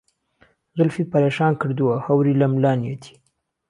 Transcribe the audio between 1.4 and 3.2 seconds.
کردووه ههوری له ملانیهتی